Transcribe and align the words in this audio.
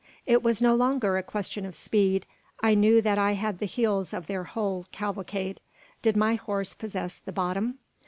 It 0.25 0.41
was 0.41 0.63
no 0.63 0.73
longer 0.73 1.15
a 1.15 1.21
question 1.21 1.63
of 1.63 1.75
speed. 1.75 2.25
I 2.59 2.73
knew 2.73 3.03
that 3.03 3.19
I 3.19 3.33
had 3.33 3.59
the 3.59 3.67
heels 3.67 4.13
of 4.15 4.25
their 4.25 4.45
whole 4.45 4.87
cavalcade. 4.91 5.59
Did 6.01 6.17
my 6.17 6.33
horse 6.33 6.73
possess 6.73 7.19
the 7.19 7.31
"bottom"? 7.31 7.77